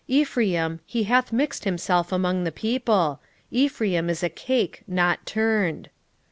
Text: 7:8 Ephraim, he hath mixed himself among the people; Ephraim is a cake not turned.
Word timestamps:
7:8 0.09 0.15
Ephraim, 0.15 0.79
he 0.87 1.03
hath 1.03 1.31
mixed 1.31 1.63
himself 1.63 2.11
among 2.11 2.43
the 2.43 2.51
people; 2.51 3.19
Ephraim 3.51 4.09
is 4.09 4.23
a 4.23 4.29
cake 4.29 4.81
not 4.87 5.27
turned. 5.27 5.89